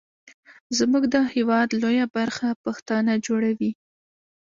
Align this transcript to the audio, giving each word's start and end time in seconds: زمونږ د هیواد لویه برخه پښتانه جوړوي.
زمونږ 0.77 1.03
د 1.13 1.15
هیواد 1.33 1.69
لویه 1.81 2.05
برخه 2.15 2.47
پښتانه 2.63 3.13
جوړوي. 3.25 3.71